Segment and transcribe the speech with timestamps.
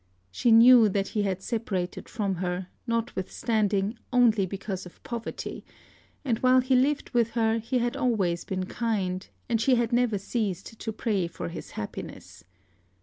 [0.31, 5.63] She knew that he had separated from her, notwithstanding, only because of poverty;
[6.25, 10.17] and while he lived with her, he had always been kind; and she had never
[10.17, 12.43] ceased to pray for his happiness.